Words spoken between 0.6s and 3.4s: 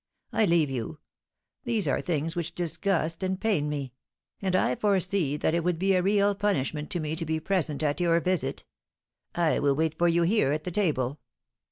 you. These are things which disgust and